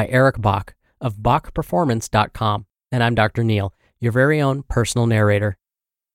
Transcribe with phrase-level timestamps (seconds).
[0.00, 0.72] by Eric Bach
[1.02, 2.64] of BachPerformance.com.
[2.90, 3.44] And I'm Dr.
[3.44, 5.58] Neal, your very own personal narrator.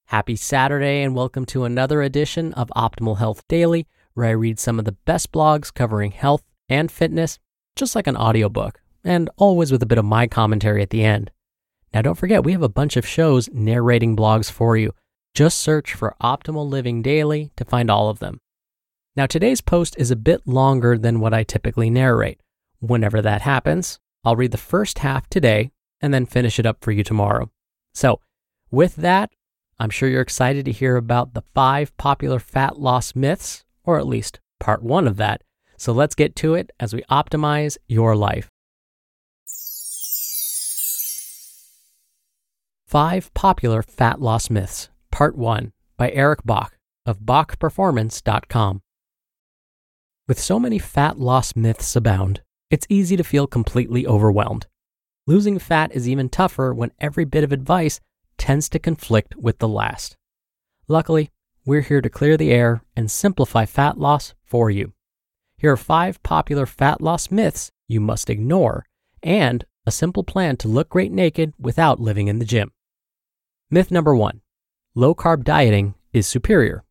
[0.05, 4.79] Happy Saturday, and welcome to another edition of Optimal Health Daily, where I read some
[4.79, 7.37] of the best blogs covering health and fitness,
[7.75, 11.29] just like an audiobook, and always with a bit of my commentary at the end.
[11.93, 14.93] Now, don't forget, we have a bunch of shows narrating blogs for you.
[15.35, 18.41] Just search for Optimal Living Daily to find all of them.
[19.15, 22.39] Now, today's post is a bit longer than what I typically narrate.
[22.79, 26.91] Whenever that happens, I'll read the first half today and then finish it up for
[26.91, 27.49] you tomorrow.
[27.93, 28.19] So,
[28.71, 29.31] with that,
[29.79, 34.07] I'm sure you're excited to hear about the five popular fat loss myths, or at
[34.07, 35.41] least part one of that.
[35.77, 38.49] So, let's get to it as we optimize your life.
[42.87, 48.81] Five Popular Fat Loss Myths, Part 1 by Eric Bach of BachPerformance.com.
[50.27, 54.67] With so many fat loss myths abound, it's easy to feel completely overwhelmed.
[55.27, 57.99] Losing fat is even tougher when every bit of advice
[58.38, 60.17] tends to conflict with the last.
[60.88, 61.31] Luckily,
[61.66, 64.94] we're here to clear the air and simplify fat loss for you.
[65.57, 68.85] Here are five popular fat loss myths you must ignore
[69.23, 72.72] and a simple plan to look great naked without living in the gym.
[73.69, 74.41] Myth number one
[74.94, 76.84] low carb dieting is superior.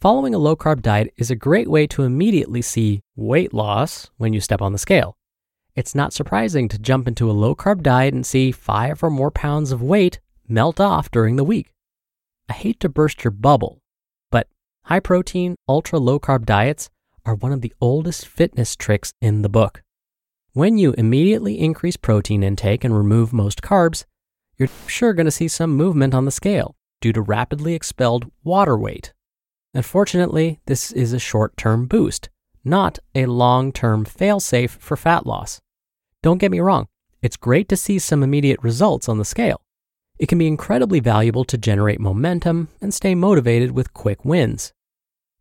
[0.00, 4.32] Following a low carb diet is a great way to immediately see weight loss when
[4.32, 5.16] you step on the scale.
[5.74, 9.32] It's not surprising to jump into a low carb diet and see five or more
[9.32, 11.72] pounds of weight melt off during the week.
[12.48, 13.80] I hate to burst your bubble,
[14.30, 14.46] but
[14.84, 16.90] high protein, ultra low carb diets
[17.26, 19.82] are one of the oldest fitness tricks in the book.
[20.52, 24.04] When you immediately increase protein intake and remove most carbs,
[24.58, 28.78] you're sure going to see some movement on the scale due to rapidly expelled water
[28.78, 29.12] weight.
[29.78, 32.30] Unfortunately, this is a short term boost,
[32.64, 35.60] not a long term failsafe for fat loss.
[36.20, 36.88] Don't get me wrong,
[37.22, 39.60] it's great to see some immediate results on the scale.
[40.18, 44.72] It can be incredibly valuable to generate momentum and stay motivated with quick wins.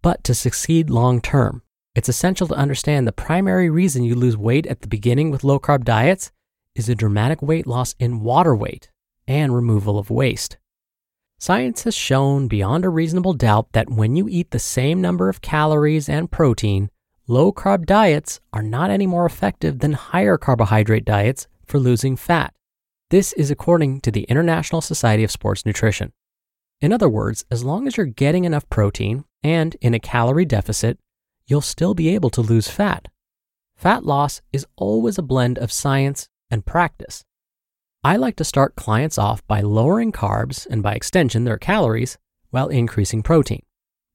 [0.03, 1.63] But to succeed long term,
[1.95, 5.59] it's essential to understand the primary reason you lose weight at the beginning with low
[5.59, 6.31] carb diets
[6.75, 8.91] is a dramatic weight loss in water weight
[9.27, 10.57] and removal of waste.
[11.39, 15.41] Science has shown beyond a reasonable doubt that when you eat the same number of
[15.41, 16.89] calories and protein,
[17.27, 22.55] low carb diets are not any more effective than higher carbohydrate diets for losing fat.
[23.11, 26.11] This is according to the International Society of Sports Nutrition.
[26.81, 30.97] In other words, as long as you're getting enough protein and in a calorie deficit,
[31.45, 33.09] you'll still be able to lose fat.
[33.75, 37.23] Fat loss is always a blend of science and practice.
[38.03, 42.17] I like to start clients off by lowering carbs and by extension their calories
[42.51, 43.63] while increasing protein.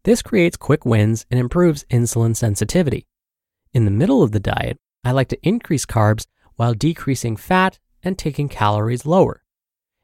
[0.04, 3.06] This creates quick wins and improves insulin sensitivity.
[3.72, 8.16] In the middle of the diet, I like to increase carbs while decreasing fat and
[8.16, 9.42] taking calories lower.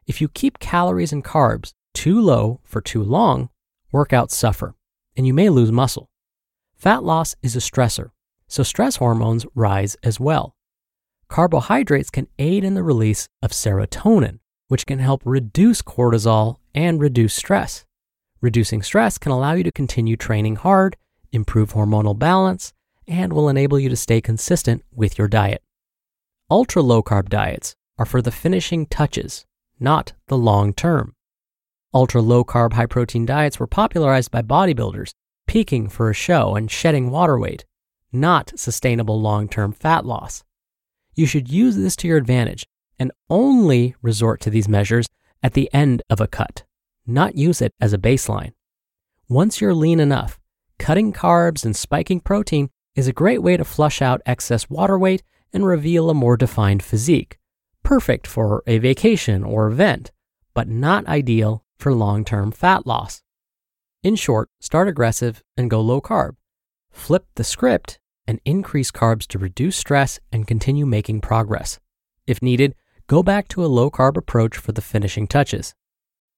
[0.06, 3.48] If you keep calories and carbs too low for too long,
[3.94, 4.74] workouts suffer
[5.16, 6.10] and you may lose muscle.
[6.76, 8.10] Fat loss is a stressor,
[8.48, 10.56] so stress hormones rise as well
[11.28, 14.38] carbohydrates can aid in the release of serotonin,
[14.68, 17.84] which can help reduce cortisol and reduce stress.
[18.40, 20.96] Reducing stress can allow you to continue training hard,
[21.32, 22.72] improve hormonal balance,
[23.06, 25.62] and will enable you to stay consistent with your diet.
[26.50, 29.44] Ultra low carb diets are for the finishing touches,
[29.80, 31.14] not the long term.
[31.92, 35.12] Ultra low carb, high protein diets were popularized by bodybuilders,
[35.46, 37.64] peaking for a show and shedding water weight,
[38.12, 40.44] not sustainable long term fat loss
[41.18, 42.64] you should use this to your advantage
[42.96, 45.08] and only resort to these measures
[45.42, 46.62] at the end of a cut,
[47.06, 48.52] not use it as a baseline.
[49.28, 50.38] Once you're lean enough,
[50.78, 55.24] cutting carbs and spiking protein is a great way to flush out excess water weight
[55.52, 57.36] and reveal a more defined physique,
[57.82, 60.12] perfect for a vacation or event,
[60.54, 63.22] but not ideal for long term fat loss.
[64.04, 66.36] In short, start aggressive and go low carb.
[66.92, 71.80] Flip the script and increase carbs to reduce stress and continue making progress.
[72.26, 72.74] If needed,
[73.06, 75.74] go back to a low carb approach for the finishing touches.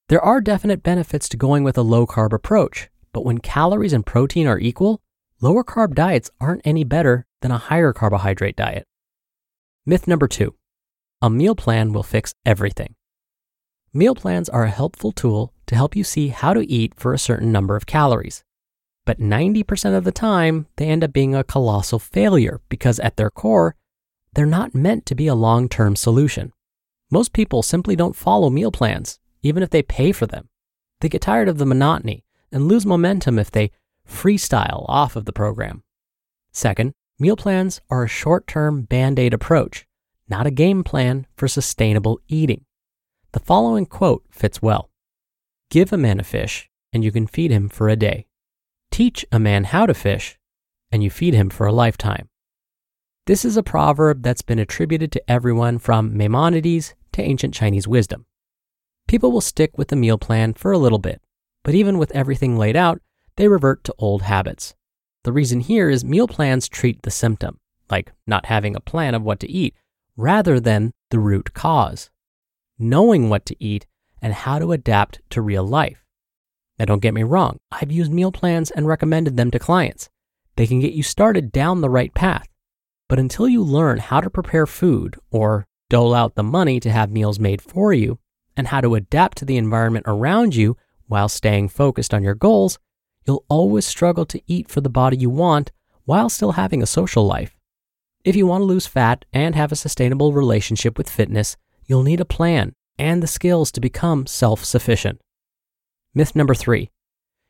[0.09, 4.07] There are definite benefits to going with a low carb approach, but when calories and
[4.07, 5.03] protein are equal,
[5.41, 8.87] lower carb diets aren't any better than a higher carbohydrate diet.
[9.85, 10.55] Myth number two
[11.21, 12.95] a meal plan will fix everything.
[13.93, 17.19] Meal plans are a helpful tool to help you see how to eat for a
[17.19, 18.45] certain number of calories.
[19.11, 23.29] But 90% of the time, they end up being a colossal failure because at their
[23.29, 23.75] core,
[24.35, 26.53] they're not meant to be a long term solution.
[27.11, 30.49] Most people simply don't follow meal plans, even if they pay for them.
[31.01, 33.73] They get tired of the monotony and lose momentum if they
[34.09, 35.83] freestyle off of the program.
[36.53, 39.89] Second, meal plans are a short term band aid approach,
[40.29, 42.65] not a game plan for sustainable eating.
[43.33, 44.89] The following quote fits well
[45.69, 48.29] Give a man a fish, and you can feed him for a day.
[48.91, 50.39] Teach a man how to fish,
[50.91, 52.29] and you feed him for a lifetime.
[53.27, 58.27] This is a proverb that's been attributed to everyone from Maimonides to ancient Chinese wisdom.
[59.07, 61.21] People will stick with the meal plan for a little bit,
[61.63, 63.01] but even with everything laid out,
[63.37, 64.75] they revert to old habits.
[65.25, 67.59] The reason here is meal plans treat the symptom,
[67.91, 69.75] like not having a plan of what to eat,
[70.17, 72.11] rather than the root cause
[72.81, 73.87] knowing what to eat,
[74.23, 76.05] and how to adapt to real life.
[76.81, 80.09] Now, don't get me wrong, I've used meal plans and recommended them to clients.
[80.57, 82.49] They can get you started down the right path.
[83.07, 87.11] But until you learn how to prepare food or dole out the money to have
[87.11, 88.19] meals made for you,
[88.57, 90.75] and how to adapt to the environment around you
[91.07, 92.79] while staying focused on your goals,
[93.27, 95.73] you'll always struggle to eat for the body you want
[96.07, 97.55] while still having a social life.
[98.25, 102.21] If you want to lose fat and have a sustainable relationship with fitness, you'll need
[102.21, 105.21] a plan and the skills to become self sufficient.
[106.15, 106.91] Myth number three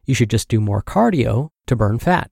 [0.06, 2.30] you should just do more cardio to burn fat.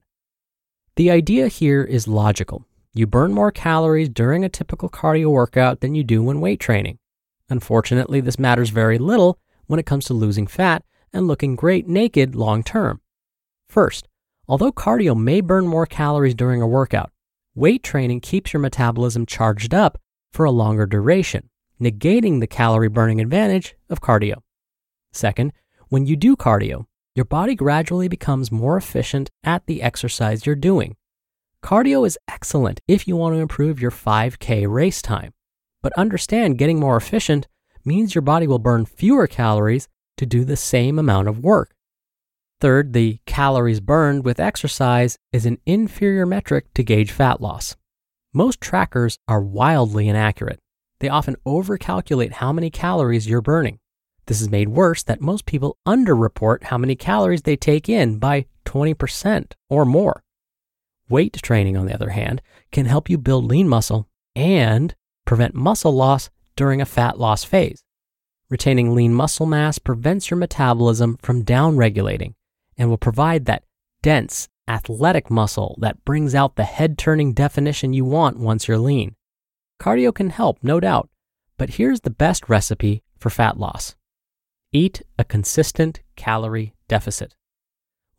[0.95, 2.65] The idea here is logical.
[2.93, 6.99] You burn more calories during a typical cardio workout than you do when weight training.
[7.49, 10.83] Unfortunately, this matters very little when it comes to losing fat
[11.13, 12.99] and looking great naked long term.
[13.69, 14.07] First,
[14.47, 17.11] although cardio may burn more calories during a workout,
[17.55, 20.01] weight training keeps your metabolism charged up
[20.33, 21.49] for a longer duration
[21.81, 24.41] negating the calorie burning advantage of cardio.
[25.11, 25.53] Second,
[25.89, 30.95] when you do cardio, your body gradually becomes more efficient at the exercise you're doing.
[31.63, 35.33] Cardio is excellent if you want to improve your 5K race time,
[35.81, 37.47] but understand getting more efficient
[37.83, 39.87] means your body will burn fewer calories
[40.17, 41.75] to do the same amount of work.
[42.61, 47.75] Third, the calories burned with exercise is an inferior metric to gauge fat loss.
[48.33, 50.59] Most trackers are wildly inaccurate
[50.99, 53.79] they often overcalculate how many calories you're burning.
[54.29, 58.45] This is made worse that most people underreport how many calories they take in by
[58.63, 60.21] 20% or more.
[61.09, 64.93] Weight training, on the other hand, can help you build lean muscle and
[65.25, 67.83] prevent muscle loss during a fat loss phase.
[68.51, 72.35] Retaining lean muscle mass prevents your metabolism from downregulating
[72.77, 73.63] and will provide that
[74.03, 79.15] dense, athletic muscle that brings out the head turning definition you want once you're lean.
[79.81, 81.09] Cardio can help, no doubt,
[81.57, 83.95] but here's the best recipe for fat loss
[84.71, 87.35] eat a consistent calorie deficit.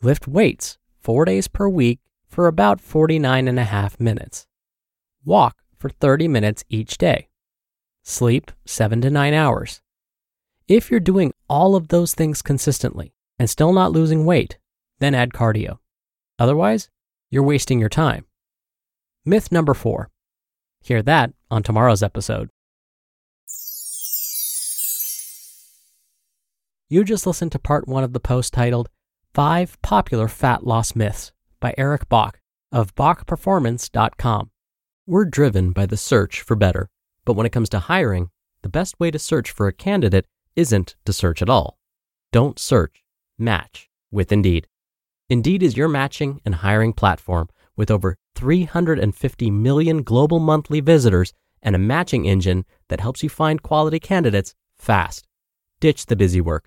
[0.02, 4.46] Lift weights four days per week for about 49 and a half minutes.
[5.24, 7.28] Walk for 30 minutes each day.
[8.02, 9.80] Sleep seven to nine hours.
[10.68, 14.58] If you're doing all of those things consistently and still not losing weight,
[14.98, 15.78] then add cardio.
[16.38, 16.90] Otherwise,
[17.30, 18.24] you're wasting your time.
[19.24, 20.10] Myth number four
[20.82, 22.48] Hear that on tomorrow's episode.
[26.92, 28.88] You just listened to part one of the post titled
[29.32, 31.30] Five Popular Fat Loss Myths
[31.60, 32.40] by Eric Bach
[32.72, 34.50] of BachPerformance.com.
[35.06, 36.88] We're driven by the search for better,
[37.24, 38.30] but when it comes to hiring,
[38.62, 41.78] the best way to search for a candidate isn't to search at all.
[42.32, 43.04] Don't search,
[43.38, 44.66] match with Indeed.
[45.28, 51.32] Indeed is your matching and hiring platform with over 350 million global monthly visitors
[51.62, 55.28] and a matching engine that helps you find quality candidates fast.
[55.78, 56.66] Ditch the busy work.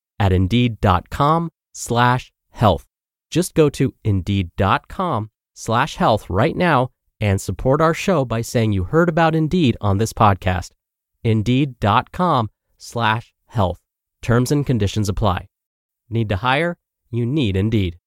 [0.21, 2.85] at indeed.com slash health.
[3.31, 8.83] Just go to indeed.com slash health right now and support our show by saying you
[8.83, 10.71] heard about Indeed on this podcast.
[11.23, 13.79] Indeed.com slash health.
[14.21, 15.47] Terms and conditions apply.
[16.09, 16.77] Need to hire?
[17.09, 17.97] You need Indeed.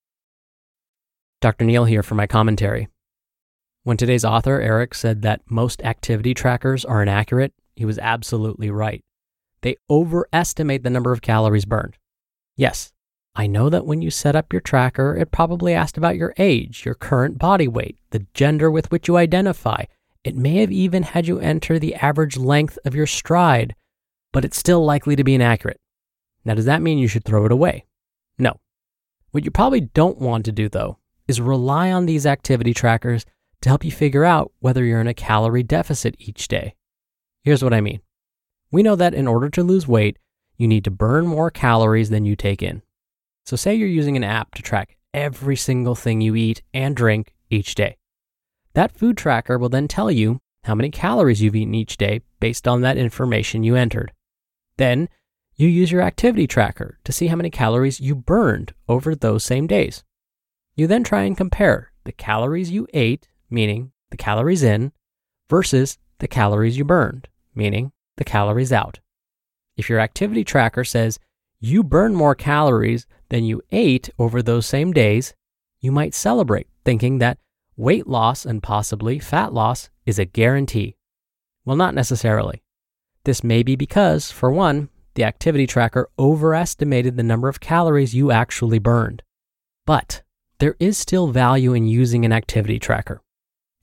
[1.40, 1.64] Dr.
[1.64, 2.88] Neal here for my commentary.
[3.82, 9.02] When today's author, Eric, said that most activity trackers are inaccurate, he was absolutely right.
[9.62, 11.96] They overestimate the number of calories burned.
[12.56, 12.92] Yes,
[13.34, 16.84] I know that when you set up your tracker, it probably asked about your age,
[16.84, 19.84] your current body weight, the gender with which you identify.
[20.22, 23.74] It may have even had you enter the average length of your stride,
[24.32, 25.80] but it's still likely to be inaccurate.
[26.44, 27.86] Now, does that mean you should throw it away?
[28.38, 28.60] No.
[29.32, 33.26] What you probably don't want to do, though, is rely on these activity trackers
[33.62, 36.74] to help you figure out whether you're in a calorie deficit each day.
[37.42, 38.00] Here's what I mean
[38.70, 40.18] we know that in order to lose weight,
[40.56, 42.82] you need to burn more calories than you take in.
[43.46, 47.34] So, say you're using an app to track every single thing you eat and drink
[47.50, 47.96] each day.
[48.74, 52.66] That food tracker will then tell you how many calories you've eaten each day based
[52.66, 54.12] on that information you entered.
[54.76, 55.08] Then,
[55.56, 59.66] you use your activity tracker to see how many calories you burned over those same
[59.66, 60.02] days.
[60.74, 64.90] You then try and compare the calories you ate, meaning the calories in,
[65.48, 68.98] versus the calories you burned, meaning the calories out.
[69.76, 71.18] If your activity tracker says
[71.60, 75.34] you burn more calories than you ate over those same days,
[75.80, 77.38] you might celebrate, thinking that
[77.76, 80.96] weight loss and possibly fat loss is a guarantee.
[81.64, 82.62] Well, not necessarily.
[83.24, 88.30] This may be because, for one, the activity tracker overestimated the number of calories you
[88.30, 89.22] actually burned.
[89.86, 90.22] But
[90.58, 93.22] there is still value in using an activity tracker.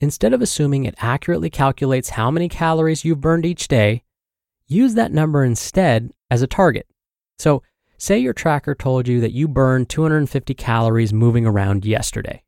[0.00, 4.02] Instead of assuming it accurately calculates how many calories you've burned each day,
[4.72, 6.86] use that number instead as a target.
[7.38, 7.62] So,
[7.98, 12.42] say your tracker told you that you burned 250 calories moving around yesterday.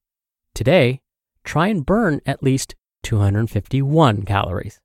[0.54, 1.00] Today,
[1.44, 4.80] try and burn at least 251 calories.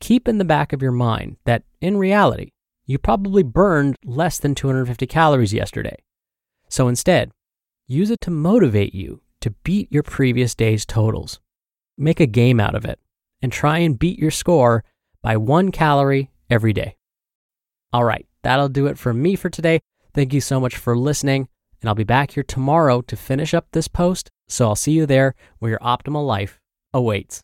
[0.00, 2.50] Keep in the back of your mind that in reality,
[2.86, 5.96] you probably burned less than 250 calories yesterday.
[6.68, 7.30] So instead,
[7.86, 11.40] use it to motivate you to beat your previous day's totals.
[11.96, 12.98] Make a game out of it
[13.40, 14.84] and try and beat your score
[15.22, 16.96] by one calorie every day.
[17.92, 19.80] All right, that'll do it for me for today.
[20.14, 21.48] Thank you so much for listening,
[21.80, 24.30] and I'll be back here tomorrow to finish up this post.
[24.48, 26.60] So I'll see you there where your optimal life
[26.92, 27.42] awaits.